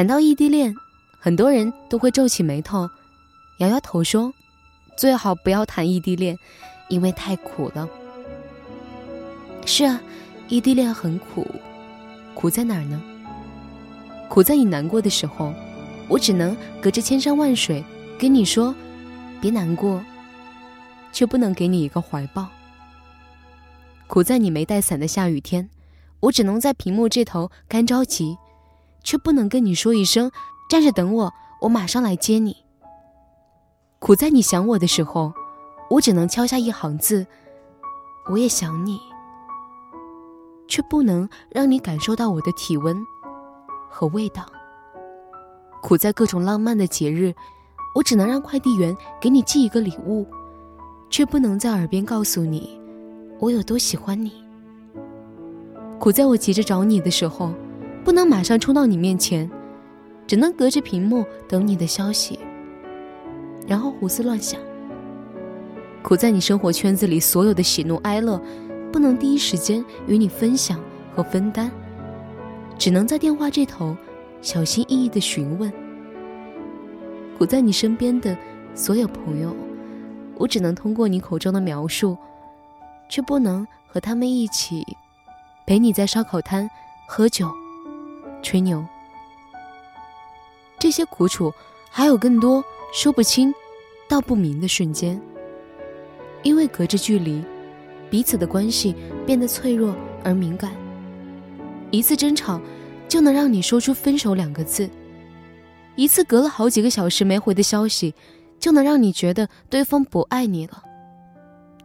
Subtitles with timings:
[0.00, 0.74] 谈到异地恋，
[1.18, 2.88] 很多人都会皱起眉头，
[3.58, 4.32] 摇摇头说
[4.96, 6.34] ：“最好不要谈异地恋，
[6.88, 7.86] 因为太苦了。”
[9.66, 10.00] 是啊，
[10.48, 11.46] 异地恋很苦，
[12.32, 12.98] 苦在哪儿呢？
[14.30, 15.52] 苦在你难过的时候，
[16.08, 17.84] 我只能隔着千山万水
[18.18, 18.74] 跟你说
[19.38, 20.02] ：“别难过。”
[21.12, 22.48] 却不能给你一个怀抱。
[24.06, 25.68] 苦在你没带伞的下雨天，
[26.20, 28.38] 我只能在屏幕这头干着急，
[29.02, 30.30] 却不能跟你说一声
[30.68, 32.56] “站着等我，我马上来接你”。
[33.98, 35.32] 苦在你想我的时候，
[35.90, 37.26] 我只能敲下一行字
[38.30, 38.98] ：“我也想你”，
[40.68, 42.96] 却不能让你感受到我的体温
[43.88, 44.46] 和味道。
[45.82, 47.34] 苦在各种浪漫的节日，
[47.94, 50.26] 我只能让快递员给你寄一个礼物。
[51.10, 52.80] 却不能在耳边告诉你，
[53.40, 54.32] 我有多喜欢你。
[55.98, 57.52] 苦在我急着找你的时候，
[58.04, 59.48] 不能马上冲到你面前，
[60.26, 62.38] 只能隔着屏幕等你的消息，
[63.66, 64.60] 然后胡思乱想。
[66.02, 68.40] 苦在你生活圈子里所有的喜怒哀乐，
[68.90, 70.80] 不能第一时间与你分享
[71.14, 71.70] 和分担，
[72.78, 73.96] 只能在电话这头
[74.40, 75.70] 小心翼翼的询问。
[77.36, 78.36] 苦在你身边的
[78.74, 79.54] 所有朋友。
[80.36, 82.16] 我只能通过你口中的描述，
[83.10, 84.82] 却不能和他们一起
[85.66, 86.66] 陪你在烧烤摊
[87.06, 87.46] 喝酒、
[88.42, 88.84] 吹牛。
[90.78, 91.52] 这些苦楚
[91.90, 93.54] 还有更多说不清、
[94.08, 95.20] 道不明的瞬间。
[96.42, 97.44] 因为隔着距离，
[98.08, 98.94] 彼此的关系
[99.26, 100.72] 变得脆弱而敏感。
[101.90, 102.60] 一次争吵
[103.08, 104.88] 就能让你说出分手两个字，
[105.96, 108.14] 一次隔了好几个小时没回的消息。
[108.58, 110.82] 就能让你觉得对方不爱你了，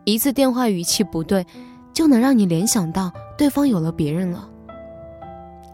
[0.03, 1.47] 一次电话语气不对，
[1.93, 4.49] 就能让你联想到对方有了别人了。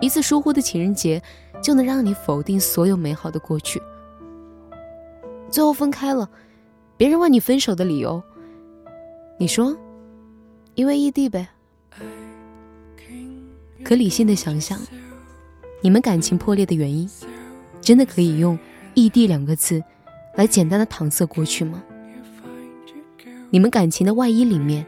[0.02, 1.21] 一次疏忽的情人节，
[1.63, 3.81] 就能让你否定所有美好的过去。
[5.50, 6.29] 最后分开了，
[6.97, 8.22] 别人问你分手的理由，
[9.38, 9.78] 你说，
[10.75, 11.47] 因为异地呗。
[13.84, 14.79] 可理性的想想，
[15.81, 17.09] 你们感情破裂的原因，
[17.79, 18.57] 真的可以用
[18.94, 19.84] “异地”两个字。
[20.35, 21.84] 来简单的搪塞过去吗？
[23.50, 24.85] 你们感情的外衣里面，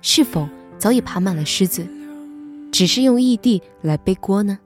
[0.00, 1.86] 是否早已爬满了虱子，
[2.76, 4.58] 只是用异地来背锅呢？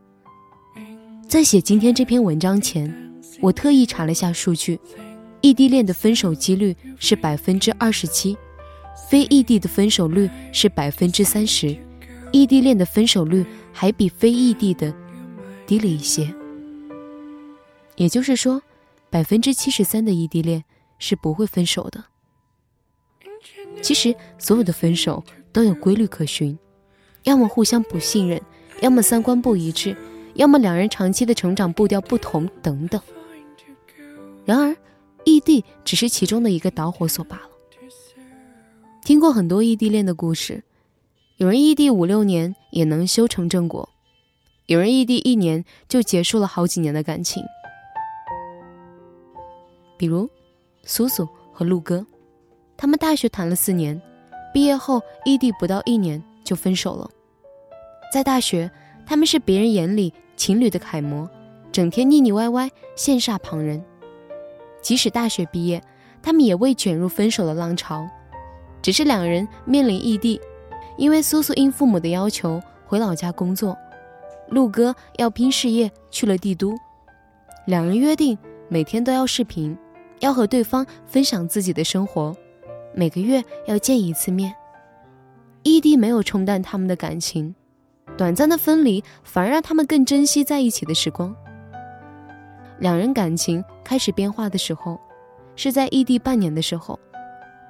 [1.28, 2.92] 在写今天这篇文章前，
[3.40, 4.80] 我特意查了下数据，
[5.42, 8.36] 异地恋的分手几率是百分之二十七，
[9.08, 11.78] 非异地的分手率是百分之三十，
[12.32, 14.92] 异地恋的分手率还比非异地的
[15.64, 16.34] 低了一些。
[17.94, 18.60] 也就是说。
[19.08, 20.62] 百分之七十三的异地恋
[20.98, 22.04] 是不会分手的。
[23.82, 26.56] 其实，所有的分手都有规律可循，
[27.24, 28.40] 要么互相不信任，
[28.80, 29.96] 要么三观不一致，
[30.34, 33.00] 要么两人长期的成长步调不同，等等。
[34.44, 34.76] 然而，
[35.24, 37.42] 异地只是其中的一个导火索罢了。
[39.04, 40.62] 听过很多异地恋的故事，
[41.36, 43.88] 有人异地五六年也能修成正果，
[44.66, 47.42] 有人异地一年就结束了好几年的感情。
[49.96, 50.28] 比如，
[50.84, 52.06] 苏苏和陆哥，
[52.76, 54.00] 他们大学谈了四年，
[54.54, 57.08] 毕业后异地不到一年就分手了。
[58.12, 58.68] 在大学，
[59.06, 61.30] 他们是别人眼里情侣的楷模，
[61.70, 63.80] 整天腻腻歪歪，羡煞旁人。
[64.82, 65.80] 即使大学毕业，
[66.20, 68.04] 他们也未卷入分手的浪潮，
[68.82, 70.40] 只是两人面临异地，
[70.96, 73.78] 因为苏苏应父母的要求回老家工作，
[74.48, 76.74] 陆哥要拼事业去了帝都，
[77.64, 78.36] 两人约定
[78.68, 79.78] 每天都要视频。
[80.18, 82.36] 要和对方分享自己的生活，
[82.92, 84.52] 每个月要见一次面。
[85.62, 87.54] 异地没有冲淡他们的感情，
[88.16, 91.34] 短暂的分离反而让他们更珍惜在一起的时光。
[92.78, 94.98] 两人感情开始变化的时候，
[95.56, 96.98] 是在异地半年的时候，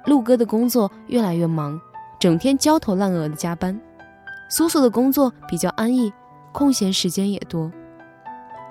[0.05, 1.79] 陆哥的工作越来越忙，
[2.17, 3.75] 整天焦头烂额的加班；
[4.49, 6.13] 苏苏的工作比较安逸，
[6.53, 7.69] 空闲时间也多，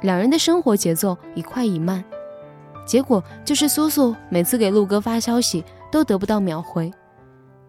[0.00, 2.02] 两人的生活节奏一快一慢。
[2.87, 5.62] 结果就是苏苏每次给陆哥发消息
[5.93, 6.90] 都得不到秒回，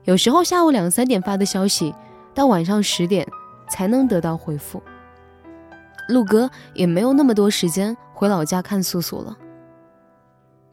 [0.06, 1.94] 有时候下午两三点发的消息，
[2.34, 3.28] 到晚上十点
[3.70, 4.82] 才能得到回复。
[6.10, 9.38] 陆哥也没有那么多时间回老家看苏苏了。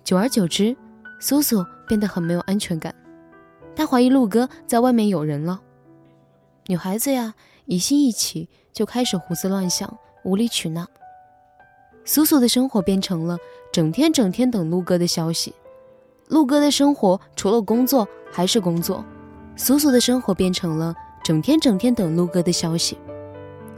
[0.03, 0.75] 久而久之，
[1.21, 2.95] 苏苏变得很没有安全感，
[3.77, 5.61] 她怀疑陆哥在外面有人了。
[6.67, 7.35] 女孩子呀，
[7.67, 10.87] 一心一起就开始胡思乱想，无理取闹。
[12.07, 13.37] 苏苏的生活变成了
[13.71, 15.55] 整天整天等陆哥的消息，
[16.29, 19.05] 陆哥的生活除了工作还是工作，
[19.59, 22.97] 苏苏的生活变成了整天整天等陆哥的消息，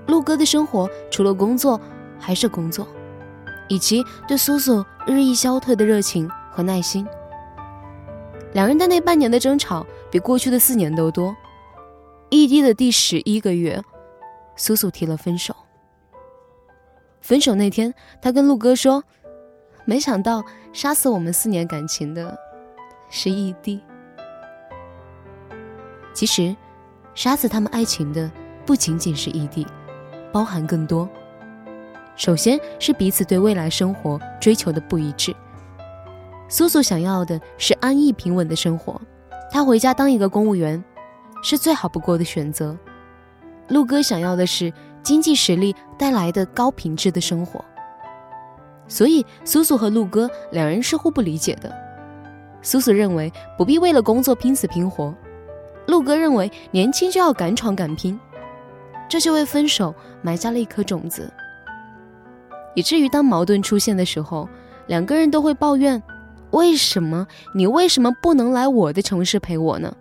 [0.06, 1.80] 陆哥的生活除了工作
[2.18, 2.86] 还是工作，
[3.66, 7.06] 以及对苏苏日益消退的热情和耐心。
[8.52, 11.34] 两人的那半年的争吵比过去的四年都多。
[12.28, 13.82] 异地的第十一个月，
[14.56, 15.56] 苏苏提了分手。
[17.22, 19.02] 分手那天，他跟陆哥说
[19.86, 20.44] ：“没想到
[20.74, 22.38] 杀死我们四年感情的
[23.08, 23.80] 是异地。
[26.20, 26.54] 其实，
[27.14, 28.30] 杀死他们爱情的
[28.66, 29.66] 不仅仅是异地，
[30.30, 31.08] 包含更多。
[32.14, 35.34] 首先是彼此对未来生活追求的不一致。
[36.46, 39.00] 苏苏想要的是安逸平稳的生活，
[39.50, 40.84] 他回家当一个公务员。”
[41.42, 42.76] 是最好不过的选择。
[43.68, 44.70] 陆哥想要的是
[45.02, 47.64] 经济实力带来的高品质的生活，
[48.88, 51.74] 所以苏苏和陆哥两人是互不理解的。
[52.60, 55.14] 苏苏认为不必为了工作拼死拼活，
[55.90, 58.18] 陆哥认为年轻就要敢闯敢拼，
[59.08, 59.92] 这就为分手
[60.22, 61.30] 埋下了一颗种子。
[62.76, 64.48] 以至于当矛盾出现的时候，
[64.86, 66.00] 两个人都会抱怨：
[66.52, 69.94] 为什么你为什么不能来我的城市陪我呢？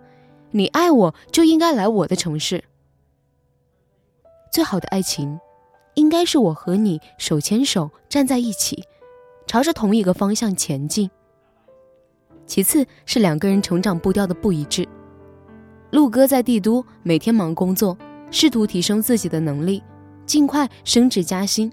[0.52, 2.62] 你爱我就应该来我的城市。
[4.52, 5.38] 最好的爱情，
[5.94, 8.84] 应该是我和你手牵手站在一起，
[9.46, 11.10] 朝着同一个方向前进。
[12.46, 14.88] 其次是两个人成长步调的不一致。
[15.90, 17.98] 陆哥在帝都每天忙工作，
[18.30, 19.82] 试图提升自己的能力，
[20.24, 21.70] 尽快升职加薪。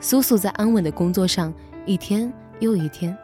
[0.00, 1.52] 苏苏在安稳的工作上
[1.86, 3.16] 一天又一天。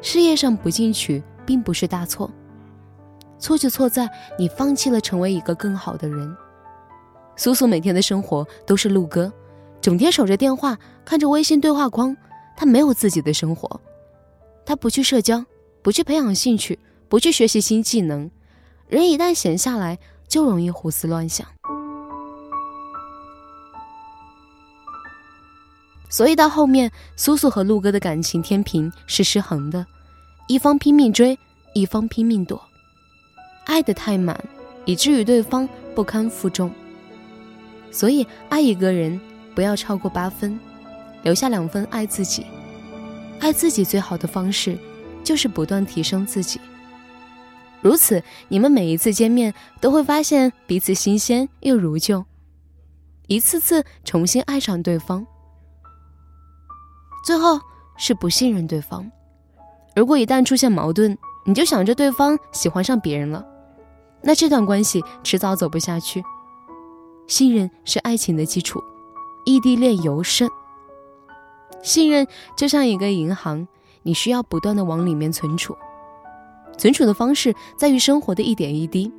[0.00, 2.30] 事业上不进取，并不是大错。
[3.38, 4.08] 错就错在
[4.38, 6.34] 你放弃了成为一个更好的人。
[7.36, 9.32] 苏苏每天的生活都是陆哥，
[9.80, 12.16] 整天守着电话，看着微信对话框，
[12.56, 13.80] 他没有自己的生活，
[14.64, 15.44] 他不去社交，
[15.82, 18.28] 不去培养兴趣，不去学习新技能，
[18.88, 21.46] 人一旦闲下来就容易胡思乱想。
[26.10, 29.86] 所以到后面，苏苏和陆哥的感情天平是失衡的，
[30.46, 31.38] 一方拼命追，
[31.74, 32.60] 一方拼命躲。
[33.66, 34.42] 爱的太满，
[34.86, 36.70] 以至于对方不堪负重。
[37.90, 39.20] 所以，爱一个人
[39.54, 40.58] 不要超过八分，
[41.22, 42.46] 留下两分爱自己。
[43.38, 44.78] 爱自己最好的方式，
[45.22, 46.58] 就是不断提升自己。
[47.80, 52.24] 如此，你们每一次见面都会发现彼此新鲜又如旧，
[53.28, 55.26] 一次次重新爱上对方。
[57.24, 57.60] 最后
[57.96, 59.10] 是不信任对方。
[59.94, 63.44] 如果一旦出现矛盾，你就想着对方喜欢上别人了。
[64.22, 66.22] 那这段关系迟早走不下去。
[67.26, 68.82] 信任是爱情的基础，
[69.44, 70.48] 异地恋尤甚。
[71.82, 72.26] 信任
[72.56, 73.68] 就像一个银行，
[74.02, 75.76] 你需要不断的往里面存储。
[76.78, 79.12] 存储的方式在于生活的一点一滴，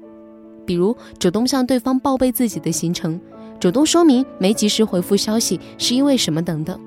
[0.66, 3.20] 比如主动向对方报备自己的行程，
[3.60, 6.80] 主动说明没及时回复消息是因为什么等等。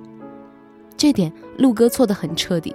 [0.97, 2.75] 这点陆哥错得很彻底，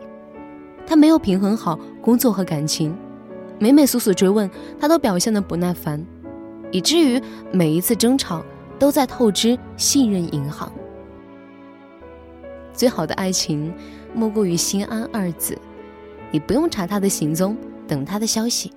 [0.85, 2.95] 他没有平衡好工作和感情。
[3.59, 4.47] 每每苏苏追问，
[4.79, 6.05] 他都表现得不耐烦，
[6.71, 7.19] 以至于
[7.51, 8.45] 每一次争吵
[8.77, 10.71] 都在透支信任银行。
[12.73, 13.73] 最好的爱情，
[14.13, 15.57] 莫过于心安二字。
[16.29, 18.73] 你不用查他的行踪，等他的消息，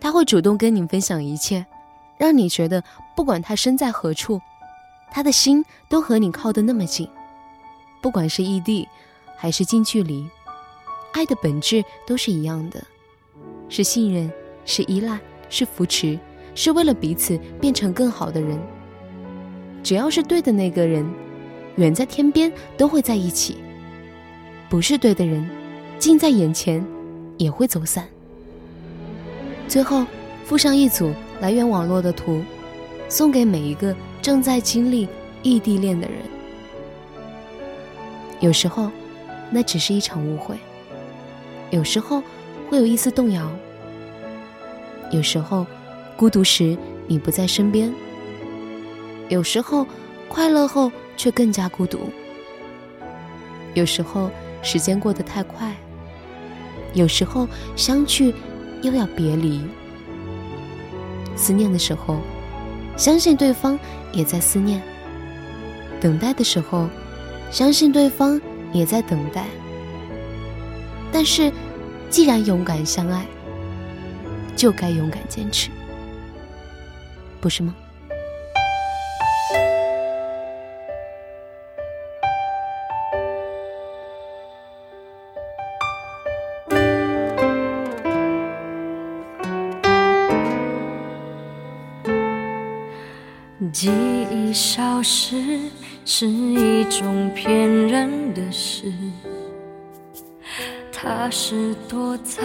[0.00, 1.64] 他会主动跟你分享一切，
[2.18, 2.82] 让你觉得
[3.14, 4.40] 不管他身在何处，
[5.10, 7.08] 他的心都和你靠得那么近。
[8.02, 8.88] 不管是异地，
[9.36, 10.28] 还是近距离，
[11.12, 12.82] 爱的本质都是一样的。
[13.68, 14.30] 是信任，
[14.64, 15.18] 是依赖，
[15.48, 16.18] 是扶持，
[16.54, 18.58] 是为了彼此变成更好的人。
[19.82, 21.08] 只要是对的那个人，
[21.76, 23.54] 远在天边都会在一起；
[24.68, 25.48] 不是对的人，
[25.98, 26.84] 近在眼前
[27.38, 28.08] 也会走散。
[29.72, 30.04] 最后，
[30.44, 32.44] 附上一组来源网络的图，
[33.08, 35.08] 送给每一个正在经历
[35.42, 36.18] 异地恋的人。
[38.40, 38.90] 有时候，
[39.50, 40.56] 那只是一场误会；
[41.70, 42.22] 有时候。
[42.68, 43.50] 会有一丝动摇。
[45.10, 45.66] 有时候，
[46.16, 46.76] 孤独时
[47.06, 47.90] 你不在身边；
[49.28, 49.86] 有时候，
[50.26, 51.98] 快乐后却更加孤独；
[53.72, 54.30] 有时候，
[54.62, 55.70] 时间过得太快；
[56.94, 58.34] 有时候，相聚
[58.82, 59.62] 又要别离。
[61.34, 62.18] 思念的时候，
[62.96, 63.78] 相信对方
[64.12, 64.80] 也在思念；
[66.00, 66.88] 等待的时候，
[67.50, 68.40] 相信对方
[68.72, 69.46] 也在等待。
[71.10, 71.52] 但是。
[72.12, 73.24] 既然勇敢相爱，
[74.54, 75.70] 就该勇敢坚持，
[77.40, 77.74] 不是吗？
[93.72, 93.90] 记
[94.30, 95.58] 忆消失
[96.04, 98.92] 是一种骗人的事，
[100.92, 102.42] 它是躲在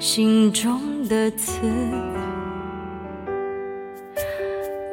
[0.00, 1.60] 心中的刺。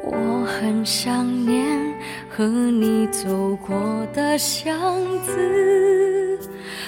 [0.04, 1.66] 我很想念
[2.30, 3.76] 和你走过
[4.14, 6.40] 的巷子，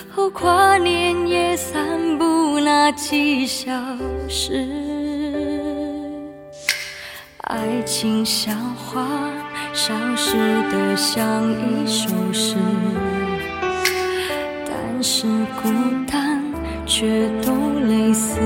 [0.07, 1.83] 和跨年夜散
[2.19, 3.73] 步那几小
[4.29, 5.35] 时。
[7.57, 9.03] 爱情像花，
[9.73, 10.37] 消失
[10.69, 12.55] 的像一首诗，
[14.63, 15.25] 但是
[15.59, 15.67] 孤
[16.09, 16.43] 单
[16.85, 17.51] 却都
[17.87, 18.39] 类似。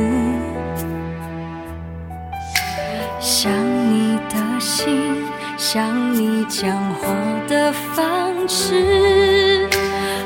[3.20, 3.52] 想
[3.92, 5.26] 你的心，
[5.58, 7.10] 想你讲话
[7.50, 9.68] 的方式，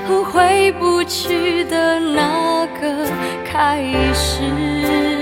[0.07, 3.09] 和回不去的那个
[3.43, 5.14] 开始。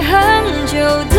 [0.00, 1.09] 很久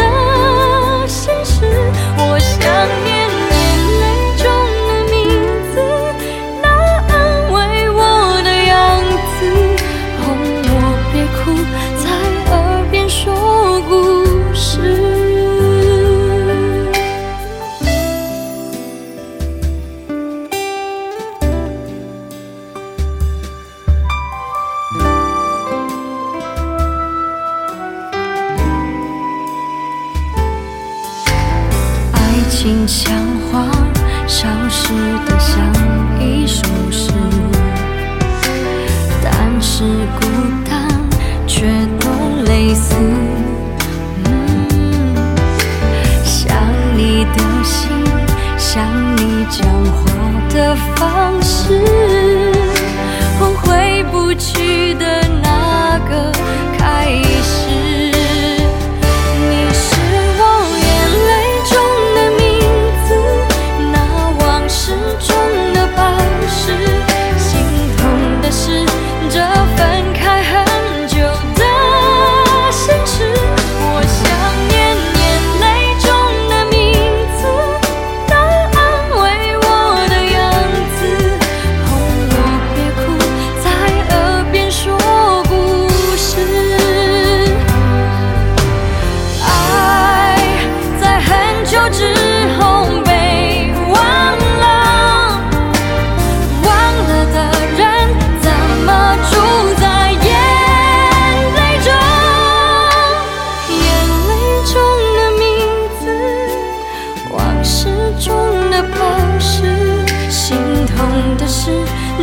[32.94, 33.16] 像
[33.50, 33.72] 花，
[34.28, 34.94] 消失
[35.26, 35.56] 的像
[36.20, 37.10] 一首诗，
[39.24, 39.86] 但是
[40.20, 40.28] 孤
[40.70, 40.90] 单
[41.48, 41.66] 却
[42.02, 42.10] 都
[42.44, 42.94] 类似。
[46.26, 46.54] 想
[46.98, 47.88] 你的心，
[48.58, 50.12] 想你讲话
[50.54, 51.82] 的方式，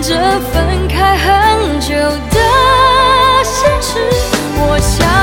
[0.01, 0.15] 这
[0.53, 2.41] 分开很久的
[3.43, 3.99] 现实。
[4.61, 5.18] 我想。